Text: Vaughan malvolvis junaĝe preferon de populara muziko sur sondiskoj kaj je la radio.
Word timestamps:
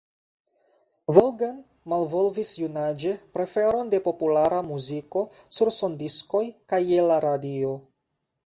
Vaughan 1.17 1.59
malvolvis 1.93 2.53
junaĝe 2.61 3.13
preferon 3.39 3.91
de 3.93 4.01
populara 4.07 4.63
muziko 4.73 5.25
sur 5.59 5.75
sondiskoj 5.81 6.45
kaj 6.75 6.85
je 6.89 7.05
la 7.13 7.21
radio. 7.31 7.77